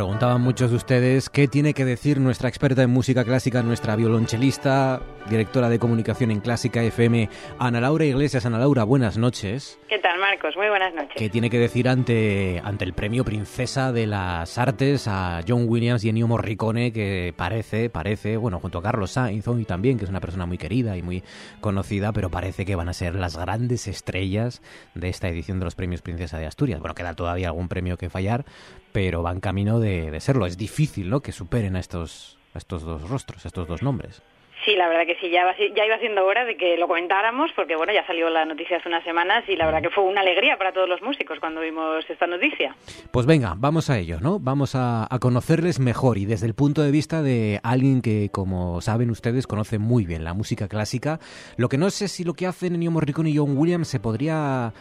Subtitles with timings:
[0.00, 5.02] Preguntaban muchos de ustedes qué tiene que decir nuestra experta en música clásica, nuestra violonchelista,
[5.28, 8.46] directora de comunicación en Clásica FM, Ana Laura Iglesias.
[8.46, 9.78] Ana Laura, buenas noches.
[9.90, 10.56] ¿Qué tal, Marcos?
[10.56, 11.12] Muy buenas noches.
[11.16, 16.02] ¿Qué tiene que decir ante, ante el premio Princesa de las Artes a John Williams
[16.04, 20.10] y Ennio Morricone, que parece, parece, bueno, junto a Carlos Sainz hoy también, que es
[20.10, 21.22] una persona muy querida y muy
[21.60, 24.62] conocida, pero parece que van a ser las grandes estrellas
[24.94, 26.80] de esta edición de los premios Princesa de Asturias.
[26.80, 28.46] Bueno, queda todavía algún premio que fallar,
[28.92, 30.46] pero van camino de, serlo.
[30.46, 34.22] Es difícil, ¿no?, que superen a estos, a estos dos rostros, a estos dos nombres.
[34.64, 37.76] Sí, la verdad que sí, ya, ya iba siendo hora de que lo comentáramos, porque
[37.76, 40.58] bueno, ya salió la noticia hace unas semanas y la verdad que fue una alegría
[40.58, 42.74] para todos los músicos cuando vimos esta noticia.
[43.10, 44.38] Pues venga, vamos a ello, ¿no?
[44.38, 49.10] Vamos a, conocerles mejor y desde el punto de vista de alguien que, como saben
[49.10, 51.20] ustedes, conoce muy bien la música clásica.
[51.56, 54.72] Lo que no sé si lo que hacen Ennio Morricone y John Williams se podría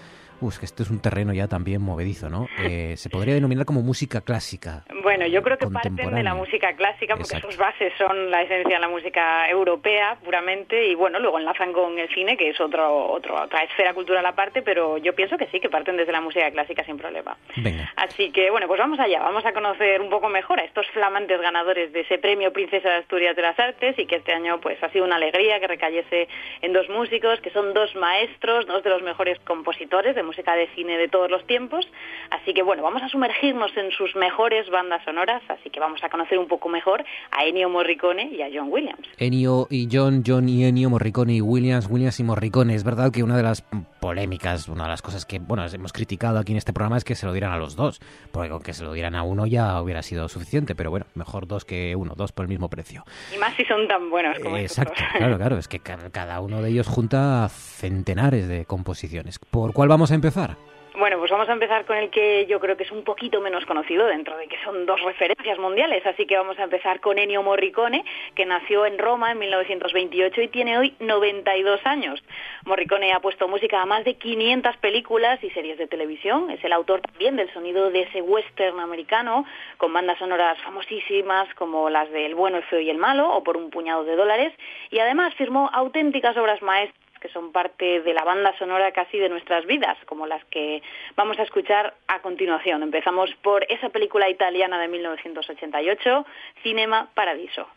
[0.41, 2.47] Uf, que esto es un terreno ya también movedizo, ¿no?
[2.63, 4.83] Eh, se podría denominar como música clásica.
[5.03, 8.75] Bueno, yo creo que parten de la música clásica porque sus bases son la esencia
[8.75, 13.11] de la música europea puramente y bueno, luego enlazan con el cine, que es otro,
[13.11, 16.49] otro, otra esfera cultural aparte, pero yo pienso que sí, que parten desde la música
[16.51, 17.37] clásica sin problema.
[17.57, 17.91] Venga.
[17.95, 21.41] Así que bueno, pues vamos allá, vamos a conocer un poco mejor a estos flamantes
[21.41, 24.81] ganadores de ese premio Princesa de Asturias de las Artes y que este año pues
[24.81, 26.27] ha sido una alegría que recayese
[26.61, 30.67] en dos músicos que son dos maestros, dos de los mejores compositores de música de
[30.75, 31.87] cine de todos los tiempos.
[32.29, 36.09] Así que bueno, vamos a sumergirnos en sus mejores bandas sonoras, así que vamos a
[36.09, 39.07] conocer un poco mejor a Ennio Morricone y a John Williams.
[39.17, 42.75] Ennio y John, John y Ennio, Morricone y Williams, Williams y Morricone.
[42.75, 43.65] Es verdad que una de las
[43.99, 47.15] polémicas, una de las cosas que bueno hemos criticado aquí en este programa es que
[47.15, 47.99] se lo dieran a los dos,
[48.31, 51.47] porque con que se lo dieran a uno ya hubiera sido suficiente, pero bueno, mejor
[51.47, 53.03] dos que uno, dos por el mismo precio.
[53.33, 56.69] Y más si son tan buenos como Exacto, claro, claro, es que cada uno de
[56.69, 59.39] ellos junta centenares de composiciones.
[59.39, 60.57] ¿Por cuál vamos a empezar?
[60.99, 63.65] Bueno, pues vamos a empezar con el que yo creo que es un poquito menos
[63.65, 67.41] conocido dentro de que son dos referencias mundiales, así que vamos a empezar con Ennio
[67.41, 68.03] Morricone,
[68.35, 72.21] que nació en Roma en 1928 y tiene hoy 92 años.
[72.65, 76.73] Morricone ha puesto música a más de 500 películas y series de televisión, es el
[76.73, 79.45] autor también del sonido de ese western americano,
[79.77, 83.41] con bandas sonoras famosísimas como las de El bueno, el feo y el malo o
[83.41, 84.51] Por un puñado de dólares,
[84.91, 89.29] y además firmó auténticas obras maestras que son parte de la banda sonora casi de
[89.29, 90.81] nuestras vidas, como las que
[91.15, 92.83] vamos a escuchar a continuación.
[92.83, 96.25] Empezamos por esa película italiana de 1988,
[96.63, 97.67] Cinema Paradiso.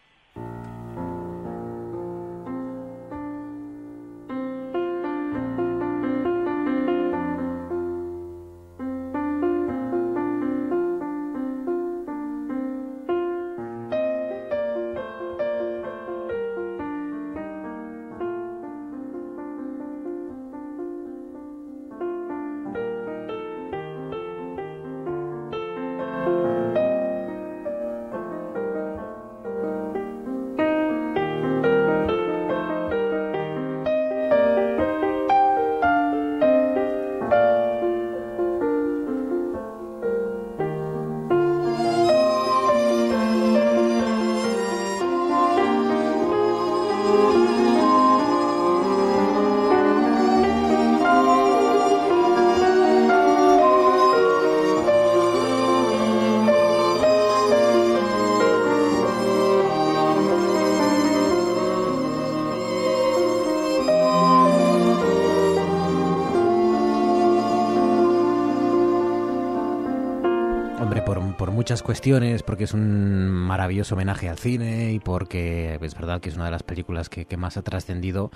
[71.52, 76.34] Muchas cuestiones, porque es un maravilloso homenaje al cine y porque es verdad que es
[76.34, 78.31] una de las películas que, más ha trascendido.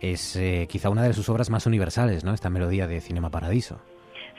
[0.00, 2.32] Es eh, quizá una de sus obras más universales, ¿no?
[2.32, 3.80] Esta melodía de Cinema Paradiso.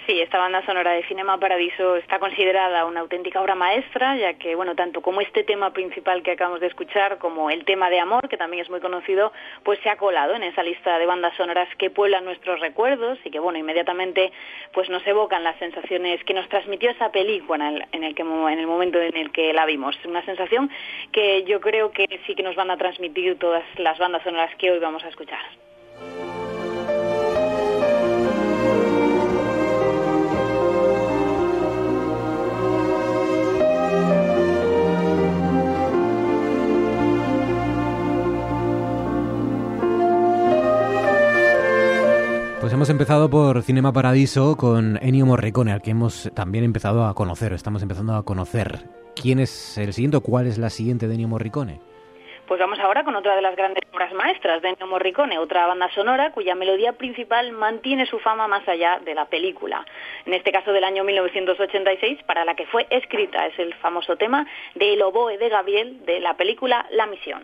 [0.05, 4.53] Sí, esta banda sonora de Cinema Paradiso está considerada una auténtica obra maestra, ya que,
[4.53, 8.27] bueno, tanto como este tema principal que acabamos de escuchar, como el tema de amor,
[8.27, 9.31] que también es muy conocido,
[9.63, 13.31] pues se ha colado en esa lista de bandas sonoras que pueblan nuestros recuerdos y
[13.31, 14.33] que, bueno, inmediatamente
[14.73, 18.99] pues nos evocan las sensaciones que nos transmitió esa película en el, en el, momento
[18.99, 19.95] en el que la vimos.
[20.03, 20.69] Una sensación
[21.13, 24.69] que yo creo que sí que nos van a transmitir todas las bandas sonoras que
[24.69, 25.39] hoy vamos a escuchar.
[42.83, 47.53] Hemos empezado por Cinema Paradiso con Ennio Morricone, al que hemos también empezado a conocer,
[47.53, 48.79] estamos empezando a conocer.
[49.15, 51.79] ¿Quién es el siguiente o cuál es la siguiente de Ennio Morricone?
[52.45, 55.89] Pues vamos ahora con otra de las grandes obras maestras de Ennio Morricone, otra banda
[55.95, 59.85] sonora cuya melodía principal mantiene su fama más allá de la película.
[60.25, 64.45] En este caso del año 1986, para la que fue escrita, es el famoso tema
[64.75, 67.43] de El oboe de Gabriel de la película La Misión.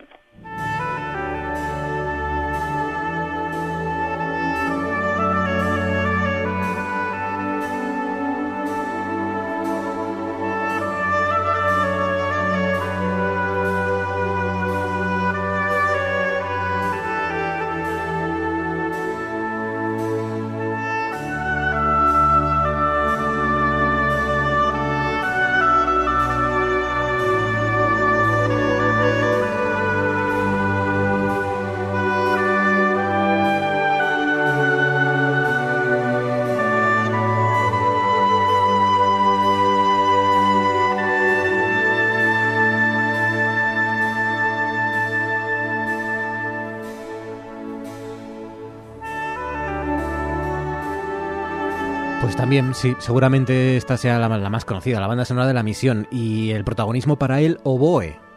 [52.39, 56.07] También, sí, seguramente esta sea la, la, más conocida, la banda sonora de la misión
[56.09, 58.28] y el protagonismo para él, Oboe.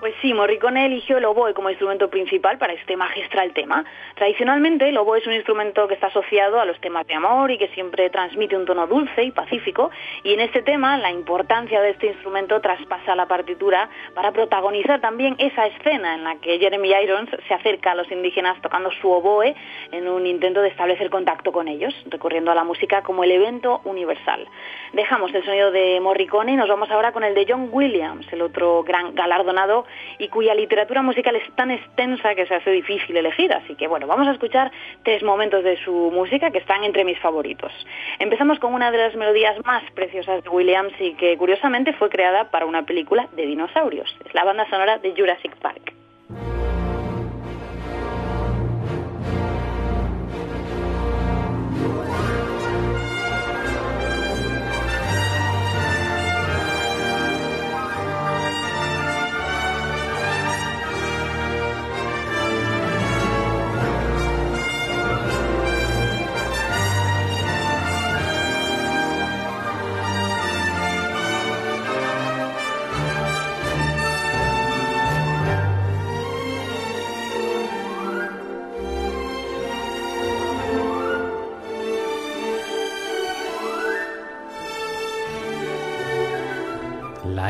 [0.00, 3.84] Pues sí, Morricone eligió el oboe como instrumento principal para este magistral tema.
[4.14, 7.58] Tradicionalmente, el oboe es un instrumento que está asociado a los temas de amor y
[7.58, 9.90] que siempre transmite un tono dulce y pacífico,
[10.22, 15.34] y en este tema la importancia de este instrumento traspasa la partitura para protagonizar también
[15.38, 19.56] esa escena en la que Jeremy Irons se acerca a los indígenas tocando su oboe
[19.90, 23.80] en un intento de establecer contacto con ellos, recurriendo a la música como el evento
[23.84, 24.46] universal.
[24.92, 28.42] Dejamos el sonido de Morricone y nos vamos ahora con el de John Williams, el
[28.42, 29.87] otro gran galardonado
[30.18, 33.52] y cuya literatura musical es tan extensa que se hace difícil elegir.
[33.52, 34.70] Así que bueno, vamos a escuchar
[35.02, 37.72] tres momentos de su música que están entre mis favoritos.
[38.18, 42.50] Empezamos con una de las melodías más preciosas de Williams y que curiosamente fue creada
[42.50, 44.14] para una película de dinosaurios.
[44.24, 45.97] Es la banda sonora de Jurassic Park.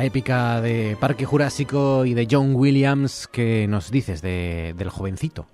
[0.04, 5.46] Épica de Parque Jurásico y de John Williams que nos dices de, del jovencito.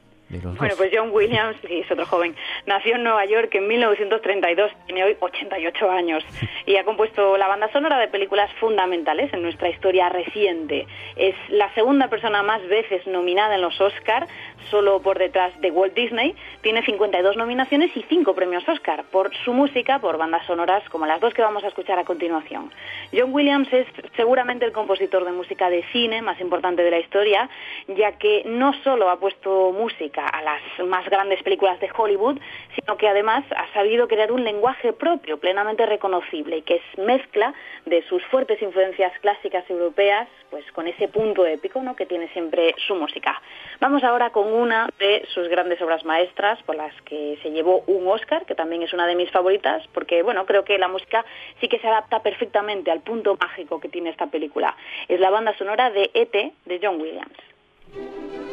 [0.43, 2.35] Bueno, pues John Williams, sí, es otro joven,
[2.67, 6.25] nació en Nueva York en 1932, tiene hoy 88 años
[6.67, 10.87] y ha compuesto la banda sonora de películas fundamentales en nuestra historia reciente.
[11.17, 14.26] Es la segunda persona más veces nominada en los Oscar,
[14.71, 16.35] solo por detrás de Walt Disney.
[16.63, 21.21] Tiene 52 nominaciones y 5 premios Oscar por su música, por bandas sonoras como las
[21.21, 22.71] dos que vamos a escuchar a continuación.
[23.13, 27.49] John Williams es seguramente el compositor de música de cine más importante de la historia,
[27.89, 32.39] ya que no solo ha puesto música a las más grandes películas de Hollywood,
[32.75, 37.55] sino que además ha sabido crear un lenguaje propio, plenamente reconocible, y que es mezcla
[37.87, 41.97] de sus fuertes influencias clásicas europeas, pues con ese punto épico ¿no?
[41.97, 43.43] que tiene siempre su música.
[43.81, 48.07] Vamos ahora con una de sus grandes obras maestras, por las que se llevó un
[48.07, 51.25] Oscar, que también es una de mis favoritas, porque bueno, creo que la música
[51.61, 54.77] sí que se adapta perfectamente al punto mágico que tiene esta película.
[55.09, 56.53] Es la banda sonora de E.T.
[56.67, 58.44] de John Williams.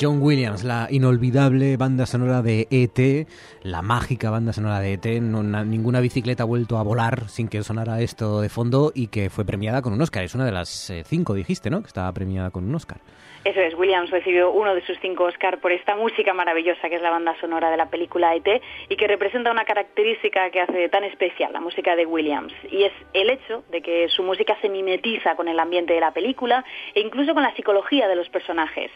[0.00, 3.26] John Williams, la inolvidable banda sonora de ET,
[3.62, 5.06] la mágica banda sonora de ET.
[5.06, 9.46] ninguna bicicleta ha vuelto a volar sin que sonara esto de fondo y que fue
[9.46, 10.22] premiada con un Oscar.
[10.22, 11.80] Es una de las eh, cinco, dijiste, ¿no?
[11.80, 12.98] Que estaba premiada con un Oscar.
[13.44, 17.02] Eso es, Williams recibió uno de sus cinco Oscar por esta música maravillosa que es
[17.02, 21.04] la banda sonora de la película ET y que representa una característica que hace tan
[21.04, 25.36] especial la música de Williams y es el hecho de que su música se mimetiza
[25.36, 28.90] con el ambiente de la película e incluso con la psicología de los personajes.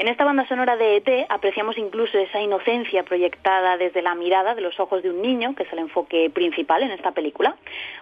[0.00, 4.62] En esta banda sonora de ET apreciamos incluso esa inocencia proyectada desde la mirada de
[4.62, 7.54] los ojos de un niño, que es el enfoque principal en esta película.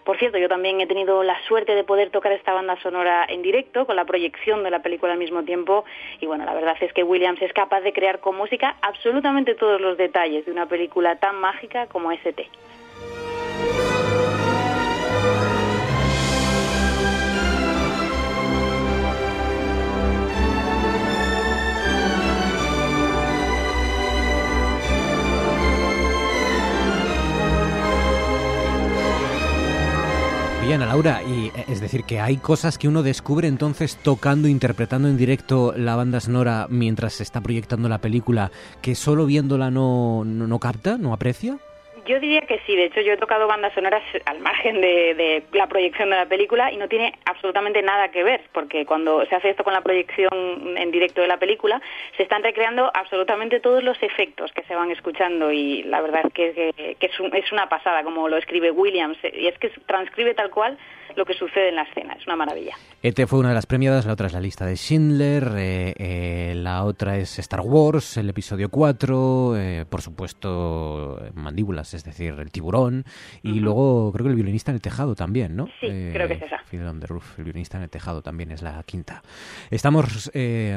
[0.05, 3.43] Por cierto, yo también he tenido la suerte de poder tocar esta banda sonora en
[3.43, 5.85] directo, con la proyección de la película al mismo tiempo,
[6.21, 9.81] y bueno, la verdad es que Williams es capaz de crear con música absolutamente todos
[9.81, 12.47] los detalles de una película tan mágica como ET.
[30.69, 35.09] Bien, Laura, y eh, es decir, que hay cosas que uno descubre entonces tocando, interpretando
[35.09, 40.27] en directo la banda sonora mientras se está proyectando la película, que solo viéndola no,
[40.27, 41.59] no capta, no aprecia.
[42.09, 45.67] Yo diría que sí, de hecho yo he tocado bandas sonoras al margen de, la
[45.67, 49.51] proyección de la película y no tiene absolutamente nada que ver, porque cuando se hace
[49.51, 50.31] esto con la proyección
[50.79, 51.83] en directo de la película,
[52.17, 56.33] se están recreando absolutamente todos los efectos que se van escuchando y la verdad es
[56.33, 60.79] que, es, es una pasada, como lo escribe Williams, y es que transcribe tal cual
[61.17, 62.15] lo que sucede en la escena.
[62.15, 62.75] Es una maravilla.
[63.03, 66.53] ET fue una de las premiadas, la otra es la lista de Schindler, eh, eh,
[66.57, 72.51] la otra es Star Wars, el episodio 4, eh, por supuesto Mandíbulas, es decir, el
[72.51, 73.05] tiburón,
[73.43, 75.67] y luego creo que el violinista en el tejado también, ¿no?
[75.81, 76.63] Sí, creo que es esa.
[76.89, 79.23] on the Roof, el violinista en el tejado también es la quinta.
[79.71, 80.31] Estamos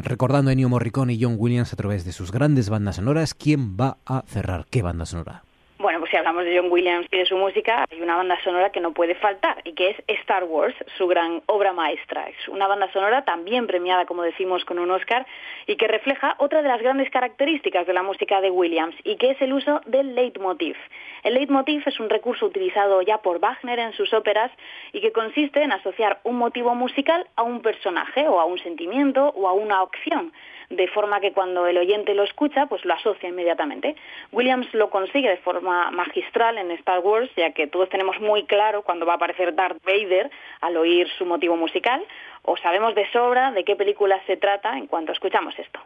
[0.04, 3.34] recordando a Ennio Morricone y John Williams a través de sus grandes bandas sonoras.
[3.34, 4.66] ¿Quién va a cerrar?
[4.70, 5.44] ¿Qué banda sonora?
[5.80, 8.70] Bueno, pues si hablamos de John Williams y de su música, hay una banda sonora
[8.70, 12.30] que no puede faltar y que es Star Wars, su gran obra maestra.
[12.30, 15.26] Es una banda sonora también premiada, como decimos, con un Oscar
[15.66, 19.32] y que refleja otra de las grandes características de la música de Williams y que
[19.32, 20.76] es el uso del leitmotiv.
[21.24, 24.52] El leitmotiv es un recurso utilizado ya por Wagner en sus óperas
[24.92, 29.30] y que consiste en asociar un motivo musical a un personaje o a un sentimiento
[29.30, 30.32] o a una opción
[30.72, 33.96] de forma que cuando el oyente lo escucha, pues lo asocia inmediatamente.
[34.32, 38.82] Williams lo consigue de forma magistral en Star Wars, ya que todos tenemos muy claro
[38.82, 42.02] cuando va a aparecer Darth Vader al oír su motivo musical,
[42.44, 45.80] o sabemos de sobra de qué película se trata en cuanto escuchamos esto.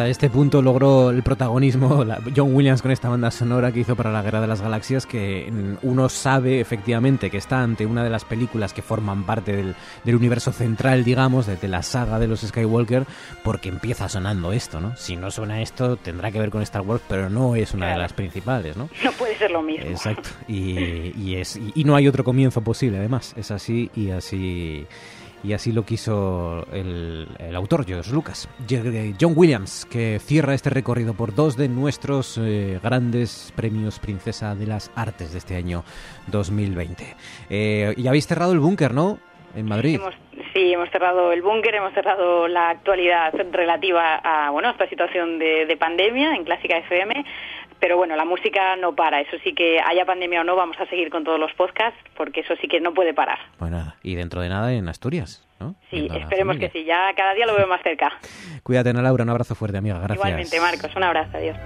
[0.00, 4.10] Hasta este punto logró el protagonismo John Williams con esta banda sonora que hizo para
[4.10, 5.52] la Guerra de las Galaxias, que
[5.82, 9.74] uno sabe efectivamente que está ante una de las películas que forman parte del,
[10.06, 13.04] universo central, digamos, de, la saga de los Skywalker,
[13.44, 14.96] porque empieza sonando esto, ¿no?
[14.96, 17.98] Si no suena esto, tendrá que ver con Star Wars, pero no es una de
[17.98, 18.88] las principales, ¿no?
[19.04, 19.84] No puede ser lo mismo.
[19.84, 20.30] Exacto.
[20.48, 23.34] Y, es, y no hay otro comienzo posible, además.
[23.36, 24.86] Es así y así
[25.42, 28.48] y así lo quiso el, autor, George Lucas.
[28.68, 34.66] John Williams, que cierra este recorrido por dos de nuestros eh, grandes premios Princesa de
[34.66, 35.84] las Artes de este año
[36.28, 37.16] 2020.
[37.48, 39.18] Eh, y habéis cerrado el búnker, ¿no?
[39.56, 40.00] En Madrid.
[40.52, 45.66] sí, hemos cerrado el búnker, hemos cerrado la actualidad relativa a bueno, esta situación de,
[45.66, 47.24] de pandemia en Clásica FM
[47.80, 50.86] pero bueno, la música no para, eso sí que haya pandemia o no, vamos a
[50.86, 53.38] seguir con todos los podcasts, porque eso sí que no puede parar.
[53.58, 55.74] Bueno, y dentro de nada en Asturias, ¿no?
[55.90, 58.12] Sí, esperemos que sí, ya cada día lo veo más cerca.
[58.62, 60.16] Cuídate, Ana Laura, un abrazo fuerte, amiga, gracias.
[60.16, 61.56] Igualmente, Marcos, un abrazo, adiós.